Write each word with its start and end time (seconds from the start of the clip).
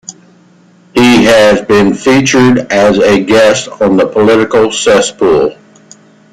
He 0.95 1.25
has 1.25 1.61
been 1.61 1.93
featured 1.93 2.57
as 2.73 2.97
a 2.97 3.23
guest 3.23 3.67
on 3.67 3.97
"The 3.97 4.07
Political 4.07 4.71
Cesspool". 4.71 5.55